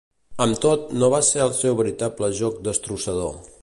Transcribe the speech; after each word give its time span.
Amb 0.45 0.61
tot, 0.63 0.87
no 1.03 1.11
va 1.15 1.21
ser 1.29 1.45
el 1.47 1.55
seu 1.61 1.77
veritable 1.83 2.35
joc 2.43 2.61
destrossador. 2.71 3.43